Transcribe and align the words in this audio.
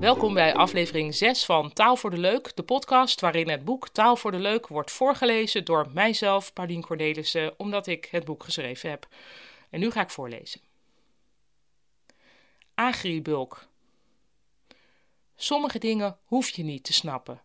Welkom 0.00 0.34
bij 0.34 0.54
aflevering 0.54 1.14
6 1.14 1.44
van 1.44 1.72
Taal 1.72 1.96
voor 1.96 2.10
de 2.10 2.18
Leuk, 2.18 2.56
de 2.56 2.62
podcast 2.62 3.20
waarin 3.20 3.48
het 3.48 3.64
boek 3.64 3.88
Taal 3.88 4.16
voor 4.16 4.30
de 4.30 4.38
Leuk 4.38 4.66
wordt 4.66 4.90
voorgelezen 4.90 5.64
door 5.64 5.90
mijzelf, 5.92 6.52
Paulien 6.52 6.82
Cornelissen, 6.82 7.54
omdat 7.58 7.86
ik 7.86 8.08
het 8.10 8.24
boek 8.24 8.44
geschreven 8.44 8.90
heb. 8.90 9.08
En 9.70 9.80
nu 9.80 9.90
ga 9.90 10.00
ik 10.00 10.10
voorlezen. 10.10 10.60
Agribulk. 12.74 13.68
Sommige 15.36 15.78
dingen 15.78 16.18
hoef 16.24 16.48
je 16.48 16.62
niet 16.62 16.84
te 16.84 16.92
snappen. 16.92 17.42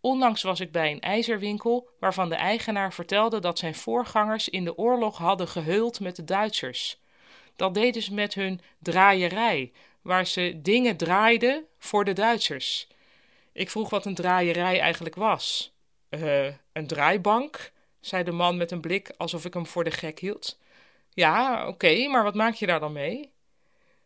Onlangs 0.00 0.42
was 0.42 0.60
ik 0.60 0.72
bij 0.72 0.90
een 0.90 1.00
ijzerwinkel 1.00 1.88
waarvan 1.98 2.28
de 2.28 2.34
eigenaar 2.34 2.92
vertelde 2.92 3.40
dat 3.40 3.58
zijn 3.58 3.74
voorgangers 3.74 4.48
in 4.48 4.64
de 4.64 4.76
oorlog 4.76 5.18
hadden 5.18 5.48
geheuld 5.48 6.00
met 6.00 6.16
de 6.16 6.24
Duitsers. 6.24 7.02
Dat 7.56 7.74
deden 7.74 8.02
ze 8.02 8.14
met 8.14 8.34
hun 8.34 8.60
draaierij, 8.78 9.72
waar 10.02 10.26
ze 10.26 10.58
dingen 10.62 10.96
draaiden 10.96 11.64
voor 11.78 12.04
de 12.04 12.12
Duitsers. 12.12 12.88
Ik 13.52 13.70
vroeg 13.70 13.90
wat 13.90 14.06
een 14.06 14.14
draaierij 14.14 14.80
eigenlijk 14.80 15.14
was. 15.14 15.72
Uh, 16.10 16.46
een 16.72 16.86
draaibank, 16.86 17.72
zei 18.00 18.24
de 18.24 18.32
man 18.32 18.56
met 18.56 18.70
een 18.70 18.80
blik 18.80 19.12
alsof 19.16 19.44
ik 19.44 19.54
hem 19.54 19.66
voor 19.66 19.84
de 19.84 19.90
gek 19.90 20.18
hield. 20.18 20.58
Ja, 21.10 21.66
oké, 21.68 22.06
maar 22.08 22.22
wat 22.22 22.34
maak 22.34 22.54
je 22.54 22.66
daar 22.66 22.80
dan 22.80 22.92
mee? 22.92 23.32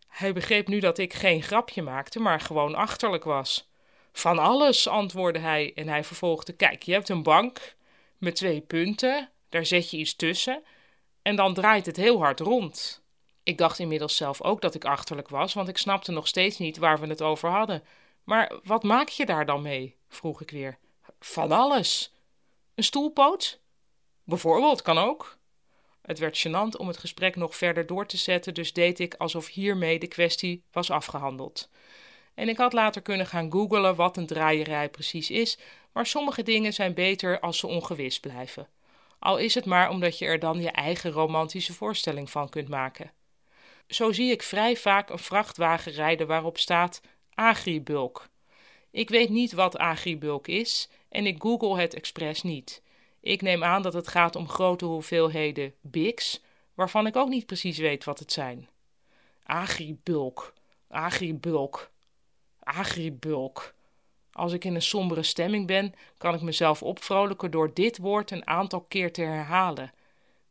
Hij 0.08 0.32
begreep 0.32 0.68
nu 0.68 0.80
dat 0.80 0.98
ik 0.98 1.14
geen 1.14 1.42
grapje 1.42 1.82
maakte, 1.82 2.20
maar 2.20 2.40
gewoon 2.40 2.74
achterlijk 2.74 3.24
was. 3.24 3.68
Van 4.12 4.38
alles, 4.38 4.88
antwoordde 4.88 5.40
hij 5.40 5.72
en 5.74 5.88
hij 5.88 6.04
vervolgde: 6.04 6.52
Kijk, 6.52 6.82
je 6.82 6.92
hebt 6.92 7.08
een 7.08 7.22
bank 7.22 7.74
met 8.18 8.34
twee 8.34 8.60
punten, 8.60 9.30
daar 9.48 9.66
zet 9.66 9.90
je 9.90 9.96
iets 9.96 10.16
tussen 10.16 10.62
en 11.22 11.36
dan 11.36 11.54
draait 11.54 11.86
het 11.86 11.96
heel 11.96 12.18
hard 12.18 12.40
rond. 12.40 13.02
Ik 13.48 13.58
dacht 13.58 13.78
inmiddels 13.78 14.16
zelf 14.16 14.42
ook 14.42 14.60
dat 14.60 14.74
ik 14.74 14.84
achterlijk 14.84 15.28
was, 15.28 15.54
want 15.54 15.68
ik 15.68 15.78
snapte 15.78 16.12
nog 16.12 16.26
steeds 16.26 16.58
niet 16.58 16.76
waar 16.76 17.00
we 17.00 17.06
het 17.06 17.22
over 17.22 17.50
hadden. 17.50 17.82
Maar 18.24 18.52
wat 18.64 18.82
maak 18.82 19.08
je 19.08 19.26
daar 19.26 19.46
dan 19.46 19.62
mee? 19.62 19.96
vroeg 20.08 20.40
ik 20.40 20.50
weer. 20.50 20.78
Van 21.20 21.52
alles. 21.52 22.12
Een 22.74 22.84
stoelpoot? 22.84 23.60
Bijvoorbeeld, 24.24 24.82
kan 24.82 24.98
ook. 24.98 25.36
Het 26.02 26.18
werd 26.18 26.46
gênant 26.46 26.76
om 26.76 26.88
het 26.88 26.96
gesprek 26.96 27.36
nog 27.36 27.56
verder 27.56 27.86
door 27.86 28.06
te 28.06 28.16
zetten, 28.16 28.54
dus 28.54 28.72
deed 28.72 28.98
ik 28.98 29.14
alsof 29.14 29.48
hiermee 29.48 29.98
de 29.98 30.08
kwestie 30.08 30.64
was 30.72 30.90
afgehandeld. 30.90 31.68
En 32.34 32.48
ik 32.48 32.56
had 32.56 32.72
later 32.72 33.02
kunnen 33.02 33.26
gaan 33.26 33.52
googelen 33.52 33.96
wat 33.96 34.16
een 34.16 34.26
draaierij 34.26 34.88
precies 34.88 35.30
is, 35.30 35.58
maar 35.92 36.06
sommige 36.06 36.42
dingen 36.42 36.72
zijn 36.72 36.94
beter 36.94 37.40
als 37.40 37.58
ze 37.58 37.66
ongewis 37.66 38.20
blijven. 38.20 38.68
Al 39.18 39.36
is 39.36 39.54
het 39.54 39.64
maar 39.64 39.90
omdat 39.90 40.18
je 40.18 40.26
er 40.26 40.38
dan 40.38 40.60
je 40.60 40.70
eigen 40.70 41.10
romantische 41.10 41.72
voorstelling 41.72 42.30
van 42.30 42.48
kunt 42.48 42.68
maken. 42.68 43.10
Zo 43.88 44.12
zie 44.12 44.30
ik 44.30 44.42
vrij 44.42 44.76
vaak 44.76 45.10
een 45.10 45.18
vrachtwagen 45.18 45.92
rijden 45.92 46.26
waarop 46.26 46.58
staat 46.58 47.00
agribulk. 47.34 48.28
Ik 48.90 49.08
weet 49.08 49.28
niet 49.28 49.52
wat 49.52 49.78
agribulk 49.78 50.46
is 50.46 50.88
en 51.08 51.26
ik 51.26 51.42
google 51.42 51.80
het 51.80 51.94
expres 51.94 52.42
niet. 52.42 52.82
Ik 53.20 53.42
neem 53.42 53.64
aan 53.64 53.82
dat 53.82 53.92
het 53.92 54.08
gaat 54.08 54.36
om 54.36 54.48
grote 54.48 54.84
hoeveelheden 54.84 55.74
biks, 55.80 56.40
waarvan 56.74 57.06
ik 57.06 57.16
ook 57.16 57.28
niet 57.28 57.46
precies 57.46 57.78
weet 57.78 58.04
wat 58.04 58.18
het 58.18 58.32
zijn. 58.32 58.68
Agribulk, 59.42 60.52
agribulk, 60.88 61.90
agribulk. 62.62 63.74
Als 64.32 64.52
ik 64.52 64.64
in 64.64 64.74
een 64.74 64.82
sombere 64.82 65.22
stemming 65.22 65.66
ben, 65.66 65.94
kan 66.18 66.34
ik 66.34 66.40
mezelf 66.40 66.82
opvrolijken 66.82 67.50
door 67.50 67.74
dit 67.74 67.98
woord 67.98 68.30
een 68.30 68.46
aantal 68.46 68.80
keer 68.80 69.12
te 69.12 69.22
herhalen. 69.22 69.92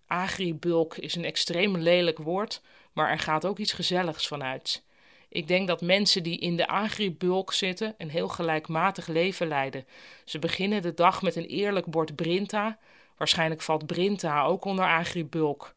Agribulk 0.08 0.98
is 0.98 1.16
een 1.16 1.26
extreem 1.26 1.78
lelijk 1.78 2.18
woord, 2.18 2.62
maar 2.94 3.10
er 3.10 3.20
gaat 3.20 3.46
ook 3.46 3.58
iets 3.58 3.74
gezelligs 3.74 4.28
vanuit. 4.28 4.84
Ik 5.30 5.48
denk 5.48 5.68
dat 5.68 5.82
mensen 5.82 6.24
die 6.24 6.40
in 6.40 6.56
de 6.56 6.68
agribulk 6.68 7.54
zitten 7.54 7.96
een 7.98 8.10
heel 8.10 8.28
gelijkmatig 8.28 9.08
leven 9.08 9.48
leiden. 9.48 9.86
Ze 10.26 10.40
beginnen 10.40 10.82
de 10.82 10.94
dag 10.94 11.22
met 11.22 11.36
een 11.36 11.46
eerlijk 11.46 11.86
bord 11.86 12.16
Brinta. 12.16 12.78
Waarschijnlijk 13.18 13.62
valt 13.62 13.86
Brinta 13.86 14.44
ook 14.44 14.66
onder 14.66 14.86
agribulk. 14.86 15.76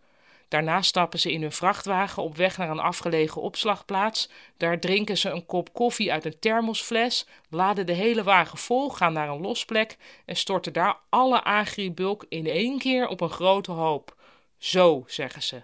Daarna 0.48 0.82
stappen 0.82 1.18
ze 1.18 1.32
in 1.32 1.42
hun 1.42 1.52
vrachtwagen 1.52 2.22
op 2.22 2.36
weg 2.36 2.58
naar 2.58 2.70
een 2.70 2.78
afgelegen 2.78 3.42
opslagplaats. 3.42 4.30
Daar 4.56 4.80
drinken 4.80 5.18
ze 5.18 5.30
een 5.30 5.46
kop 5.46 5.72
koffie 5.72 6.12
uit 6.12 6.24
een 6.24 6.38
thermosfles, 6.38 7.26
laden 7.48 7.86
de 7.86 7.92
hele 7.92 8.22
wagen 8.22 8.58
vol, 8.58 8.90
gaan 8.90 9.12
naar 9.12 9.28
een 9.28 9.40
losplek 9.40 9.96
en 10.24 10.36
storten 10.36 10.72
daar 10.72 10.96
alle 11.08 11.44
agribulk 11.44 12.24
in 12.28 12.46
één 12.46 12.78
keer 12.78 13.08
op 13.08 13.20
een 13.20 13.30
grote 13.30 13.70
hoop. 13.70 14.18
Zo, 14.60 15.04
zeggen 15.06 15.42
ze. 15.42 15.62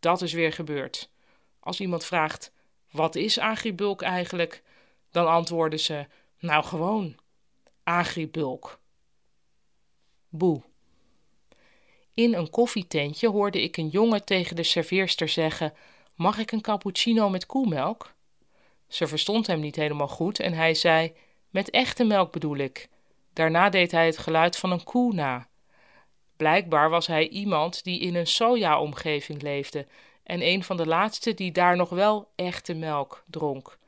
Dat 0.00 0.22
is 0.22 0.32
weer 0.32 0.52
gebeurd. 0.52 1.10
Als 1.60 1.80
iemand 1.80 2.04
vraagt: 2.04 2.52
wat 2.90 3.14
is 3.14 3.38
agribulk 3.38 4.02
eigenlijk? 4.02 4.62
Dan 5.10 5.26
antwoorden 5.26 5.80
ze: 5.80 6.06
nou 6.38 6.64
gewoon, 6.64 7.16
agribulk. 7.82 8.80
Boe. 10.28 10.62
In 12.14 12.34
een 12.34 12.50
koffietentje 12.50 13.28
hoorde 13.28 13.62
ik 13.62 13.76
een 13.76 13.88
jongen 13.88 14.24
tegen 14.24 14.56
de 14.56 14.62
serveerster 14.62 15.28
zeggen: 15.28 15.74
Mag 16.14 16.38
ik 16.38 16.52
een 16.52 16.60
cappuccino 16.60 17.28
met 17.28 17.46
koemelk? 17.46 18.14
Ze 18.88 19.06
verstond 19.06 19.46
hem 19.46 19.60
niet 19.60 19.76
helemaal 19.76 20.08
goed 20.08 20.40
en 20.40 20.52
hij 20.52 20.74
zei: 20.74 21.12
Met 21.50 21.70
echte 21.70 22.04
melk 22.04 22.32
bedoel 22.32 22.56
ik. 22.56 22.88
Daarna 23.32 23.68
deed 23.68 23.90
hij 23.90 24.06
het 24.06 24.18
geluid 24.18 24.56
van 24.56 24.70
een 24.70 24.84
koe 24.84 25.14
na. 25.14 25.48
Blijkbaar 26.36 26.90
was 26.90 27.06
hij 27.06 27.28
iemand 27.28 27.84
die 27.84 28.00
in 28.00 28.14
een 28.14 28.26
soja-omgeving 28.26 29.42
leefde 29.42 29.86
en 30.22 30.42
een 30.42 30.64
van 30.64 30.76
de 30.76 30.86
laatste 30.86 31.34
die 31.34 31.52
daar 31.52 31.76
nog 31.76 31.88
wel 31.88 32.28
echte 32.34 32.74
melk 32.74 33.24
dronk. 33.26 33.78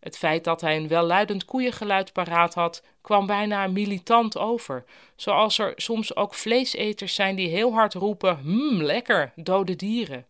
Het 0.00 0.18
feit 0.18 0.44
dat 0.44 0.60
hij 0.60 0.76
een 0.76 0.88
welluidend 0.88 1.44
koeiengeluid 1.44 2.12
paraat 2.12 2.54
had, 2.54 2.82
kwam 3.00 3.26
bijna 3.26 3.66
militant 3.66 4.38
over, 4.38 4.84
zoals 5.16 5.58
er 5.58 5.72
soms 5.76 6.16
ook 6.16 6.34
vleeseters 6.34 7.14
zijn 7.14 7.36
die 7.36 7.48
heel 7.48 7.72
hard 7.72 7.94
roepen: 7.94 8.38
Hm, 8.38 8.82
lekker, 8.82 9.32
dode 9.36 9.76
dieren. 9.76 10.26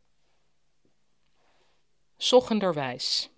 Sochenderwijs. 2.17 3.31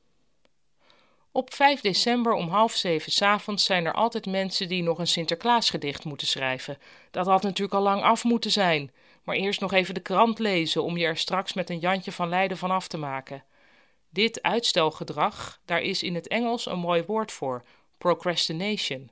Op 1.36 1.54
5 1.54 1.80
december 1.80 2.32
om 2.32 2.48
half 2.48 2.72
zeven 2.72 3.12
s 3.12 3.22
avonds 3.22 3.64
zijn 3.64 3.86
er 3.86 3.92
altijd 3.92 4.26
mensen 4.26 4.68
die 4.68 4.82
nog 4.82 4.98
een 4.98 5.06
Sinterklaasgedicht 5.06 6.04
moeten 6.04 6.26
schrijven. 6.26 6.78
Dat 7.10 7.26
had 7.26 7.42
natuurlijk 7.42 7.74
al 7.74 7.82
lang 7.82 8.02
af 8.02 8.24
moeten 8.24 8.50
zijn, 8.50 8.90
maar 9.22 9.36
eerst 9.36 9.60
nog 9.60 9.72
even 9.72 9.94
de 9.94 10.00
krant 10.00 10.38
lezen 10.38 10.82
om 10.82 10.96
je 10.96 11.06
er 11.06 11.16
straks 11.16 11.52
met 11.52 11.70
een 11.70 11.78
Jantje 11.78 12.12
van 12.12 12.28
Leiden 12.28 12.56
van 12.56 12.70
af 12.70 12.88
te 12.88 12.96
maken. 12.96 13.44
Dit 14.10 14.42
uitstelgedrag, 14.42 15.60
daar 15.64 15.80
is 15.80 16.02
in 16.02 16.14
het 16.14 16.28
Engels 16.28 16.66
een 16.66 16.78
mooi 16.78 17.02
woord 17.02 17.32
voor: 17.32 17.62
procrastination. 17.98 19.10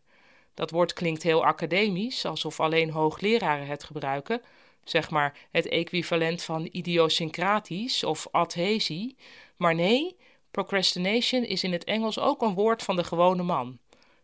Dat 0.54 0.70
woord 0.70 0.92
klinkt 0.92 1.22
heel 1.22 1.44
academisch, 1.44 2.24
alsof 2.24 2.60
alleen 2.60 2.90
hoogleraren 2.90 3.66
het 3.66 3.84
gebruiken, 3.84 4.42
zeg 4.84 5.10
maar 5.10 5.38
het 5.50 5.68
equivalent 5.68 6.42
van 6.42 6.68
idiosyncratisch 6.72 8.04
of 8.04 8.28
adhesie. 8.30 9.16
Maar 9.56 9.74
nee, 9.74 10.16
procrastination 10.52 11.44
is 11.44 11.64
in 11.64 11.72
het 11.72 11.84
Engels 11.84 12.18
ook 12.18 12.42
een 12.42 12.54
woord 12.54 12.82
van 12.82 12.96
de 12.96 13.04
gewone 13.04 13.42
man. 13.42 13.78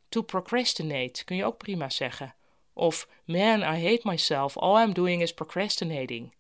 To 0.09 0.23
procrastinate 0.23 1.25
kun 1.25 1.37
je 1.37 1.45
ook 1.45 1.57
prima 1.57 1.91
zeggen. 1.91 2.35
Of 2.73 3.09
man, 3.25 3.61
I 3.61 3.89
hate 3.89 4.01
myself, 4.03 4.57
all 4.57 4.83
I'm 4.83 4.93
doing 4.93 5.23
is 5.23 5.35
procrastinating. 5.35 6.35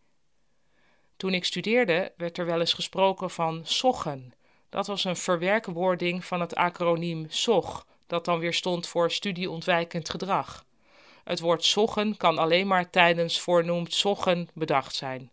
Toen 1.17 1.35
ik 1.35 1.45
studeerde 1.45 2.13
werd 2.17 2.39
er 2.39 2.47
wel 2.47 2.61
eens 2.61 2.73
gesproken 2.73 3.31
van 3.31 3.61
SOGGEN. 3.63 4.35
Dat 4.69 4.87
was 4.87 5.05
een 5.05 5.17
verwerkwoording 5.17 6.25
van 6.25 6.41
het 6.41 6.55
acroniem 6.55 7.27
SOG, 7.29 7.87
dat 8.07 8.25
dan 8.25 8.39
weer 8.39 8.55
stond 8.55 8.87
voor 8.87 9.11
studieontwijkend 9.11 10.11
gedrag. 10.11 10.65
Het 11.25 11.41
woord 11.41 11.65
SOGGEN 11.65 12.17
kan 12.17 12.39
alleen 12.39 12.67
maar 12.67 12.91
tijdens 12.91 13.41
voornoemd 13.41 13.95
SOGGEN 13.95 14.49
bedacht 14.55 14.95
zijn. 14.95 15.31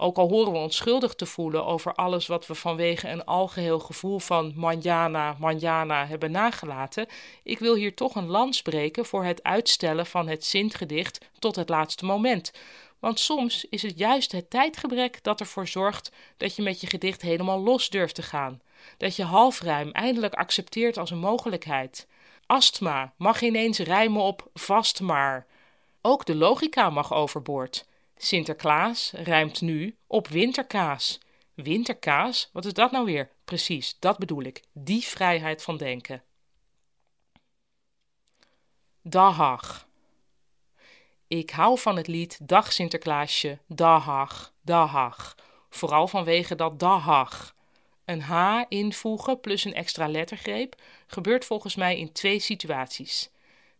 Ook 0.00 0.16
al 0.16 0.28
horen 0.28 0.52
we 0.52 0.58
ons 0.58 0.76
schuldig 0.76 1.14
te 1.14 1.26
voelen 1.26 1.64
over 1.66 1.94
alles 1.94 2.26
wat 2.26 2.46
we 2.46 2.54
vanwege 2.54 3.08
een 3.08 3.24
algeheel 3.24 3.78
gevoel 3.78 4.18
van 4.18 4.52
manjana, 4.56 5.36
manjana 5.38 6.06
hebben 6.06 6.30
nagelaten, 6.30 7.06
ik 7.42 7.58
wil 7.58 7.74
hier 7.74 7.94
toch 7.94 8.14
een 8.14 8.26
lans 8.26 8.56
spreken 8.56 9.06
voor 9.06 9.24
het 9.24 9.42
uitstellen 9.42 10.06
van 10.06 10.28
het 10.28 10.44
Sintgedicht 10.44 11.28
tot 11.38 11.56
het 11.56 11.68
laatste 11.68 12.04
moment. 12.04 12.52
Want 12.98 13.20
soms 13.20 13.64
is 13.64 13.82
het 13.82 13.98
juist 13.98 14.32
het 14.32 14.50
tijdgebrek 14.50 15.22
dat 15.22 15.40
ervoor 15.40 15.68
zorgt 15.68 16.12
dat 16.36 16.56
je 16.56 16.62
met 16.62 16.80
je 16.80 16.86
gedicht 16.86 17.22
helemaal 17.22 17.60
los 17.60 17.90
durft 17.90 18.14
te 18.14 18.22
gaan. 18.22 18.60
Dat 18.96 19.16
je 19.16 19.24
halfruim 19.24 19.90
eindelijk 19.90 20.34
accepteert 20.34 20.98
als 20.98 21.10
een 21.10 21.18
mogelijkheid. 21.18 22.06
Astma 22.46 23.12
mag 23.16 23.42
ineens 23.42 23.78
rijmen 23.78 24.22
op 24.22 24.50
vast 24.54 25.00
maar. 25.00 25.46
Ook 26.02 26.26
de 26.26 26.34
logica 26.34 26.90
mag 26.90 27.12
overboord. 27.12 27.86
Sinterklaas 28.18 29.12
rijmt 29.14 29.60
nu 29.60 29.96
op 30.06 30.28
winterkaas. 30.28 31.18
Winterkaas? 31.54 32.50
Wat 32.52 32.64
is 32.64 32.72
dat 32.72 32.90
nou 32.90 33.04
weer? 33.04 33.30
Precies, 33.44 33.96
dat 33.98 34.18
bedoel 34.18 34.42
ik. 34.42 34.62
Die 34.72 35.02
vrijheid 35.02 35.62
van 35.62 35.76
denken. 35.76 36.22
Dahag. 39.02 39.86
Ik 41.26 41.50
hou 41.50 41.78
van 41.78 41.96
het 41.96 42.06
lied 42.06 42.38
Dag 42.48 42.72
Sinterklaasje, 42.72 43.58
dahag, 43.66 44.52
dahag. 44.62 45.34
Vooral 45.70 46.08
vanwege 46.08 46.54
dat 46.54 46.78
dahag. 46.78 47.54
Een 48.04 48.20
H 48.20 48.62
invoegen 48.68 49.40
plus 49.40 49.64
een 49.64 49.74
extra 49.74 50.08
lettergreep 50.08 50.74
gebeurt 51.06 51.44
volgens 51.44 51.76
mij 51.76 51.98
in 51.98 52.12
twee 52.12 52.38
situaties. 52.38 53.30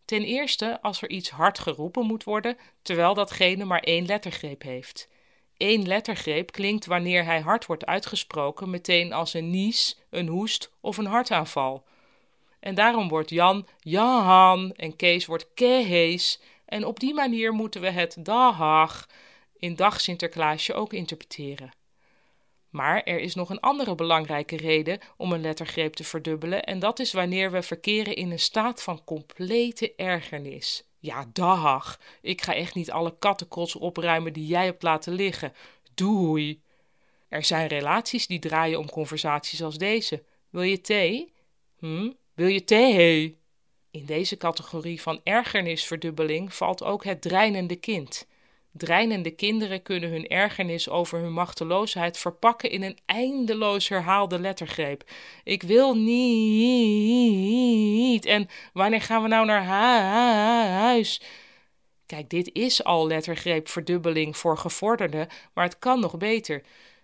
Ten 0.09 0.23
eerste 0.23 0.83
als 0.83 1.03
er 1.03 1.11
iets 1.11 1.31
hard 1.31 1.59
geroepen 1.59 2.07
moet 2.07 2.25
worden, 2.25 2.59
terwijl 2.83 3.15
datgene 3.15 3.65
maar 3.65 3.81
één 3.81 4.07
lettergreep 4.07 4.63
heeft. 4.63 5.09
Eén 5.57 5.87
lettergreep 5.87 6.53
klinkt 6.53 6.87
wanneer 6.87 7.25
hij 7.25 7.41
hard 7.41 7.67
wordt 7.67 7.87
uitgesproken 7.87 8.71
meteen 8.71 9.13
als 9.13 9.35
een 9.35 9.51
nies, 9.51 9.99
een 10.11 10.29
hoest 10.29 10.73
of 10.81 10.97
een 10.97 11.07
hartaanval. 11.07 11.85
En 12.61 12.75
daarom 12.75 13.09
wordt 13.09 13.31
Jan 13.31 13.67
Jan 13.79 14.73
en 14.73 14.97
Kees 14.97 15.27
wordt 15.27 15.47
Kees. 15.55 16.41
En 16.65 16.85
op 16.85 17.01
die 17.01 17.15
manier 17.15 17.53
moeten 17.53 17.81
we 17.81 17.91
het 17.91 18.17
dag 18.21 19.09
in 19.59 19.77
dag 19.77 20.01
Sinterklaasje 20.01 20.75
ook 20.75 20.93
interpreteren. 20.93 21.71
Maar 22.79 23.03
er 23.03 23.21
is 23.21 23.35
nog 23.35 23.51
een 23.51 23.61
andere 23.61 23.95
belangrijke 23.95 24.57
reden 24.57 24.99
om 25.17 25.33
een 25.33 25.41
lettergreep 25.41 25.95
te 25.95 26.05
verdubbelen, 26.05 26.65
en 26.65 26.79
dat 26.79 26.99
is 26.99 27.13
wanneer 27.13 27.51
we 27.51 27.63
verkeren 27.63 28.17
in 28.17 28.31
een 28.31 28.39
staat 28.39 28.83
van 28.83 29.05
complete 29.05 29.95
ergernis. 29.95 30.85
Ja, 30.99 31.27
dag. 31.33 32.01
Ik 32.21 32.43
ga 32.43 32.55
echt 32.55 32.75
niet 32.75 32.91
alle 32.91 33.19
kattenkots 33.19 33.77
opruimen 33.77 34.33
die 34.33 34.47
jij 34.47 34.65
hebt 34.65 34.83
laten 34.83 35.13
liggen. 35.13 35.53
Doei. 35.95 36.63
Er 37.29 37.45
zijn 37.45 37.67
relaties 37.67 38.27
die 38.27 38.39
draaien 38.39 38.79
om 38.79 38.91
conversaties 38.91 39.63
als 39.63 39.79
deze. 39.79 40.25
Wil 40.51 40.63
je 40.63 40.81
thee? 40.81 41.33
Hm? 41.79 42.13
Wil 42.35 42.49
je 42.49 42.65
thee? 42.65 43.41
In 43.91 44.05
deze 44.05 44.37
categorie 44.37 45.03
van 45.03 45.21
ergernisverdubbeling 45.25 46.55
valt 46.55 46.83
ook 46.83 47.05
het 47.05 47.23
dreinende 47.23 47.77
kind. 47.77 48.27
Dreinende 48.79 49.31
kinderen 49.31 49.83
kunnen 49.83 50.11
hun 50.11 50.27
ergernis 50.27 50.89
over 50.89 51.19
hun 51.19 51.33
machteloosheid 51.33 52.19
verpakken 52.19 52.71
in 52.71 52.83
een 52.83 52.99
eindeloos 53.07 53.89
herhaalde 53.89 54.39
lettergreep. 54.39 55.11
Ik 55.45 55.63
wil 55.63 55.95
niet. 55.97 56.15
En 58.25 58.49
wanneer 58.73 59.03
gaan 59.03 59.23
we 59.23 59.29
nou 59.29 59.47
naar 59.47 59.65
huis? 59.65 61.21
Kijk, 62.07 62.31
dit 62.31 62.51
is 62.53 62.85
al 62.85 63.07
lettergreepverdubbeling 63.07 64.37
voor 64.37 64.59
gevorderden, 64.59 65.29
maar 65.55 65.65
het 65.65 65.79
kan 65.79 66.01
nog 66.01 66.17
beter. 66.17 66.63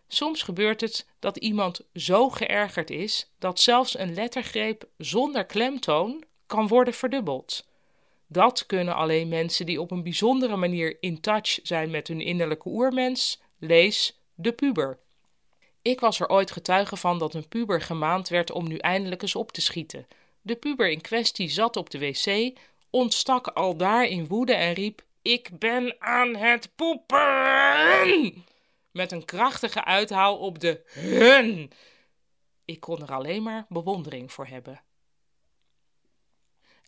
Soms 0.09 0.43
gebeurt 0.43 0.81
het 0.81 1.07
dat 1.19 1.37
iemand 1.37 1.81
zo 1.95 2.29
geërgerd 2.31 2.91
is 2.91 3.31
dat 3.39 3.61
zelfs 3.61 3.99
een 3.99 4.15
lettergreep 4.15 4.89
zonder 4.99 5.45
klemtoon 5.45 6.25
kan 6.47 6.69
worden 6.69 6.95
verdubbeld. 6.95 7.65
Dat 8.35 8.67
kunnen 8.67 8.95
alleen 8.95 9.29
mensen 9.29 9.67
die 9.67 9.81
op 9.81 9.91
een 9.91 10.03
bijzondere 10.03 10.57
manier 10.57 10.97
in 11.01 11.21
touch 11.21 11.59
zijn 11.63 11.91
met 11.91 12.09
hun 12.09 12.21
innerlijke 12.21 12.69
oermens, 12.69 13.41
lees 13.59 14.21
de 14.35 14.53
puber. 14.53 14.99
Ik 15.83 16.01
was 16.01 16.21
er 16.21 16.29
ooit 16.29 16.51
getuige 16.51 16.97
van 16.97 17.19
dat 17.19 17.35
een 17.35 17.49
puber 17.49 17.81
gemaand 17.81 18.29
werd 18.29 18.51
om 18.51 18.69
nu 18.69 18.77
eindelijk 18.77 19.23
eens 19.23 19.35
op 19.35 19.53
te 19.53 19.61
schieten. 19.61 20.07
De 20.43 20.57
puber 20.57 20.91
in 20.91 21.01
kwestie 21.01 21.49
zat 21.49 21.77
op 21.77 21.91
de 21.91 21.99
wc, 21.99 22.59
ontstak 22.91 23.47
al 23.47 23.77
daar 23.77 24.05
in 24.05 24.27
woede 24.27 24.55
en 24.55 24.73
riep: 24.73 25.03
Ik 25.23 25.59
ben 25.59 25.97
aan 25.99 26.37
het 26.37 26.71
poepen! 26.75 28.45
Met 28.91 29.13
een 29.13 29.25
krachtige 29.25 29.85
uithaal 29.85 30.37
op 30.37 30.59
de 30.59 30.83
hun. 30.87 31.73
Ik 32.65 32.81
kon 32.81 33.03
er 33.03 33.13
alleen 33.13 33.43
maar 33.43 33.67
bewondering 33.69 34.33
voor 34.33 34.47
hebben. 34.47 34.84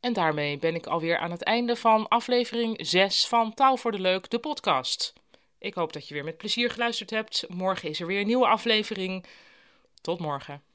En 0.01 0.13
daarmee 0.13 0.59
ben 0.59 0.75
ik 0.75 0.87
alweer 0.87 1.19
aan 1.19 1.31
het 1.31 1.43
einde 1.43 1.77
van 1.77 2.09
aflevering 2.09 2.87
6 2.87 3.27
van 3.27 3.55
Taal 3.55 3.77
voor 3.77 3.93
de 3.93 4.01
Leuk, 4.01 4.31
de 4.31 4.39
podcast. 4.39 5.13
Ik 5.59 5.75
hoop 5.75 5.93
dat 5.93 6.09
je 6.09 6.15
weer 6.15 6.25
met 6.25 6.37
plezier 6.37 6.71
geluisterd 6.71 7.11
hebt. 7.11 7.45
Morgen 7.49 7.89
is 7.89 8.01
er 8.01 8.07
weer 8.07 8.21
een 8.21 8.27
nieuwe 8.27 8.47
aflevering. 8.47 9.25
Tot 10.01 10.21
morgen. 10.21 10.66